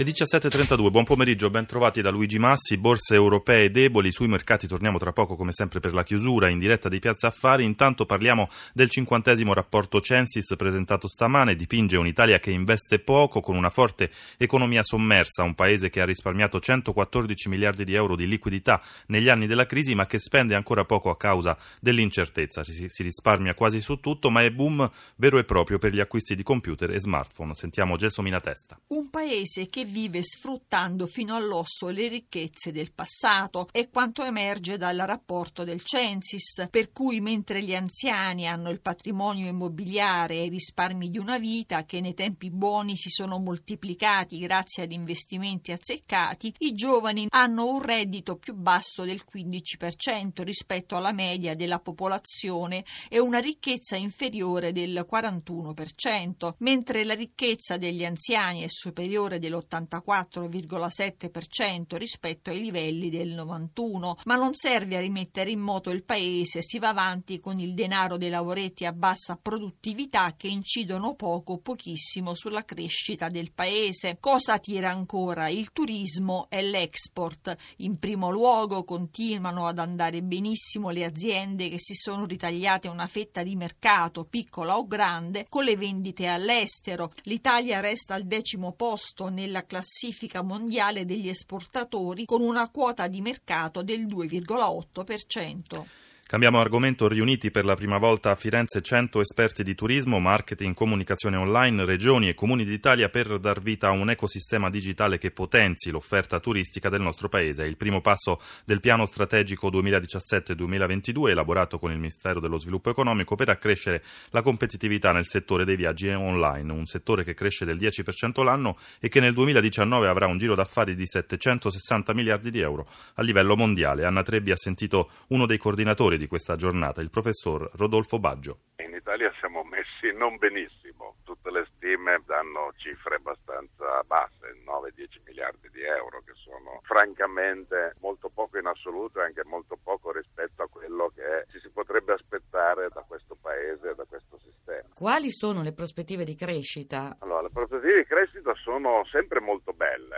[0.00, 4.96] Le 17.32, buon pomeriggio, ben trovati da Luigi Massi, borse europee deboli, sui mercati torniamo
[4.96, 8.88] tra poco come sempre per la chiusura in diretta di Piazza Affari, intanto parliamo del
[8.88, 15.42] cinquantesimo rapporto Censis presentato stamane, dipinge un'Italia che investe poco con una forte economia sommersa,
[15.42, 19.94] un paese che ha risparmiato 114 miliardi di euro di liquidità negli anni della crisi
[19.94, 24.42] ma che spende ancora poco a causa dell'incertezza, si, si risparmia quasi su tutto ma
[24.42, 27.54] è boom vero e proprio per gli acquisti di computer e smartphone.
[27.54, 28.80] Sentiamo Gelsomina Testa.
[28.86, 34.96] Un paese che vive sfruttando fino all'osso le ricchezze del passato è quanto emerge dal
[34.96, 41.10] rapporto del Censis, per cui mentre gli anziani hanno il patrimonio immobiliare e i risparmi
[41.10, 46.72] di una vita che nei tempi buoni si sono moltiplicati grazie ad investimenti azzeccati, i
[46.72, 53.38] giovani hanno un reddito più basso del 15% rispetto alla media della popolazione e una
[53.38, 59.79] ricchezza inferiore del 41%, mentre la ricchezza degli anziani è superiore dell'80%.
[59.88, 66.62] 84,7% rispetto ai livelli del 91, ma non serve a rimettere in moto il paese,
[66.62, 72.34] si va avanti con il denaro dei lavoretti a bassa produttività che incidono poco pochissimo
[72.34, 74.18] sulla crescita del paese.
[74.20, 75.48] Cosa tira ancora?
[75.48, 77.54] Il turismo e l'export.
[77.78, 83.42] In primo luogo continuano ad andare benissimo le aziende che si sono ritagliate una fetta
[83.42, 87.12] di mercato, piccola o grande, con le vendite all'estero.
[87.22, 93.84] L'Italia resta al decimo posto nella classifica mondiale degli esportatori con una quota di mercato
[93.84, 95.84] del 2,8%.
[96.30, 101.36] Cambiamo argomento, riuniti per la prima volta a Firenze 100 esperti di turismo, marketing, comunicazione
[101.36, 106.38] online, regioni e comuni d'Italia per dar vita a un ecosistema digitale che potenzi l'offerta
[106.38, 107.64] turistica del nostro paese.
[107.64, 113.48] Il primo passo del piano strategico 2017-2022 elaborato con il Ministero dello Sviluppo Economico per
[113.48, 118.76] accrescere la competitività nel settore dei viaggi online, un settore che cresce del 10% l'anno
[119.00, 123.56] e che nel 2019 avrà un giro d'affari di 760 miliardi di euro a livello
[123.56, 124.04] mondiale.
[124.04, 128.58] Anna Trebbi ha sentito uno dei coordinatori di questa giornata, il professor Rodolfo Baggio.
[128.76, 135.70] In Italia siamo messi non benissimo, tutte le stime danno cifre abbastanza basse, 9-10 miliardi
[135.72, 140.68] di euro, che sono francamente molto poco in assoluto e anche molto poco rispetto a
[140.68, 144.88] quello che ci si potrebbe aspettare da questo paese e da questo sistema.
[144.94, 147.16] Quali sono le prospettive di crescita?
[147.20, 150.09] Allora, le prospettive di crescita sono sempre molto belle.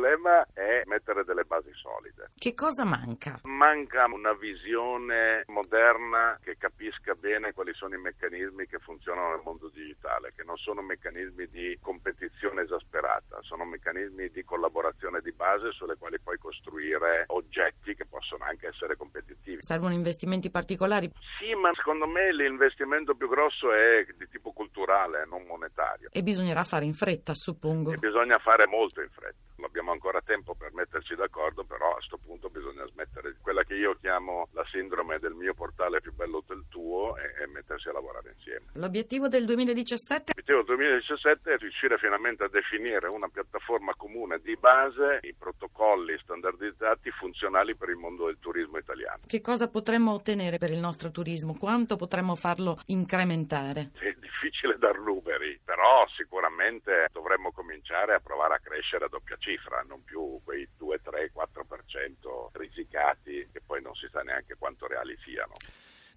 [0.00, 2.30] Il problema è mettere delle basi solide.
[2.34, 3.38] Che cosa manca?
[3.42, 9.68] Manca una visione moderna che capisca bene quali sono i meccanismi che funzionano nel mondo
[9.68, 15.96] digitale, che non sono meccanismi di competizione esasperata, sono meccanismi di collaborazione di base sulle
[15.98, 19.60] quali puoi costruire oggetti che possono anche essere competitivi.
[19.60, 21.12] Servono investimenti particolari?
[21.38, 26.08] Sì, ma secondo me l'investimento più grosso è di tipo culturale, non monetario.
[26.10, 27.92] E bisognerà fare in fretta, suppongo.
[27.92, 29.49] E bisogna fare molto in fretta
[29.80, 33.96] abbiamo ancora tempo per metterci d'accordo, però a questo punto bisogna smettere quella che io
[33.98, 38.34] chiamo la sindrome del mio portale più bello del tuo e, e mettersi a lavorare
[38.36, 38.66] insieme.
[38.74, 40.32] L'obiettivo del 2017?
[40.36, 46.16] L'obiettivo del 2017 è riuscire finalmente a definire una piattaforma comune di base, i protocolli
[46.18, 49.20] standardizzati funzionali per il mondo del turismo italiano.
[49.26, 51.56] Che cosa potremmo ottenere per il nostro turismo?
[51.56, 53.92] Quanto potremmo farlo incrementare?
[53.98, 54.14] È
[54.60, 60.04] difficile dar numeri, però sicuramente dovremmo cominciare a provare a crescere a doppia cifra, non
[60.04, 65.54] più quei 2, 3, 4% risicati che poi non si sa neanche quanto reali siano.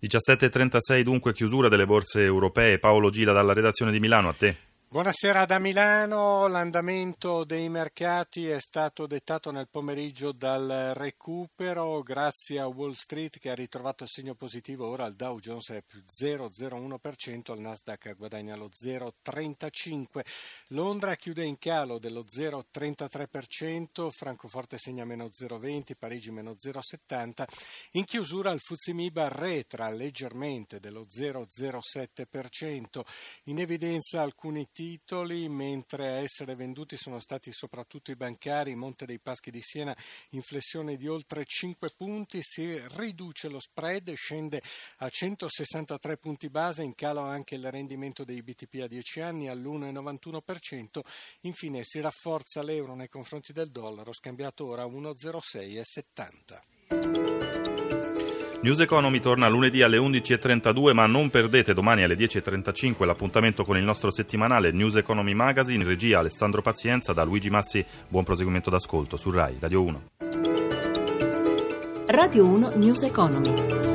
[0.01, 2.79] 17.36 dunque chiusura delle borse europee.
[2.79, 4.72] Paolo Gila dalla redazione di Milano, a te.
[4.93, 12.67] Buonasera da Milano, l'andamento dei mercati è stato dettato nel pomeriggio dal recupero grazie a
[12.67, 17.55] Wall Street che ha ritrovato il segno positivo, ora il Dow Jones è più 0,01%,
[17.55, 20.21] il Nasdaq guadagna lo 0,35%,
[20.67, 27.45] Londra chiude in calo dello 0,33%, Francoforte segna meno 0,20%, Parigi meno 0,70%,
[27.93, 33.01] in chiusura il Fuzimiba retra leggermente dello 0,07%,
[33.45, 39.05] in evidenza alcuni titoli titoli, mentre a essere venduti sono stati soprattutto i bancari, Monte
[39.05, 39.95] dei Paschi di Siena
[40.31, 44.61] in flessione di oltre 5 punti, si riduce lo spread, scende
[44.97, 50.99] a 163 punti base, in calo anche il rendimento dei BTP a 10 anni all'1,91%,
[51.41, 57.32] infine si rafforza l'euro nei confronti del dollaro, scambiato ora a 1,06,70.
[58.63, 63.83] News Economy torna lunedì alle 11.32, ma non perdete domani alle 10.35 l'appuntamento con il
[63.83, 67.85] nostro settimanale News Economy Magazine, regia Alessandro Pazienza, da Luigi Massi.
[68.07, 70.01] Buon proseguimento d'ascolto su RAI Radio 1.
[72.07, 73.92] Radio 1 News Economy.